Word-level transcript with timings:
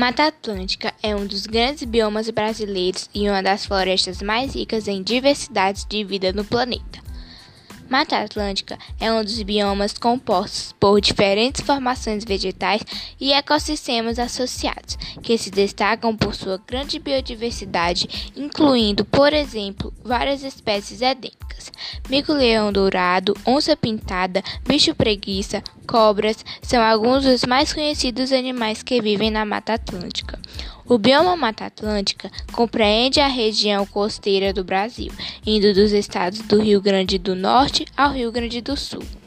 Mata 0.00 0.28
Atlântica 0.28 0.94
é 1.02 1.14
um 1.14 1.26
dos 1.26 1.46
grandes 1.46 1.84
biomas 1.84 2.30
brasileiros 2.30 3.10
e 3.14 3.28
uma 3.28 3.42
das 3.42 3.66
florestas 3.66 4.22
mais 4.22 4.54
ricas 4.54 4.88
em 4.88 5.02
diversidade 5.02 5.84
de 5.86 6.02
vida 6.02 6.32
no 6.32 6.42
planeta. 6.42 7.09
Mata 7.90 8.18
Atlântica 8.18 8.78
é 9.00 9.12
um 9.12 9.24
dos 9.24 9.42
biomas 9.42 9.92
compostos 9.98 10.72
por 10.78 11.00
diferentes 11.00 11.60
formações 11.60 12.24
vegetais 12.24 12.82
e 13.20 13.32
ecossistemas 13.32 14.16
associados, 14.16 14.96
que 15.20 15.36
se 15.36 15.50
destacam 15.50 16.16
por 16.16 16.32
sua 16.32 16.62
grande 16.64 17.00
biodiversidade, 17.00 18.30
incluindo, 18.36 19.04
por 19.04 19.32
exemplo, 19.32 19.92
várias 20.04 20.44
espécies 20.44 21.02
endêmicas. 21.02 21.72
Mico-leão 22.08 22.72
dourado, 22.72 23.36
onça-pintada, 23.44 24.40
bicho-preguiça, 24.64 25.60
cobras 25.84 26.44
são 26.62 26.80
alguns 26.80 27.24
dos 27.24 27.44
mais 27.44 27.72
conhecidos 27.72 28.30
animais 28.30 28.84
que 28.84 29.02
vivem 29.02 29.32
na 29.32 29.44
Mata 29.44 29.74
Atlântica. 29.74 30.38
O 30.90 30.98
bioma 30.98 31.36
Mata 31.36 31.66
Atlântica 31.66 32.28
compreende 32.50 33.20
a 33.20 33.28
região 33.28 33.86
costeira 33.86 34.52
do 34.52 34.64
Brasil, 34.64 35.12
indo 35.46 35.72
dos 35.72 35.92
estados 35.92 36.40
do 36.40 36.60
Rio 36.60 36.80
Grande 36.80 37.16
do 37.16 37.36
Norte 37.36 37.86
ao 37.96 38.10
Rio 38.10 38.32
Grande 38.32 38.60
do 38.60 38.76
Sul. 38.76 39.19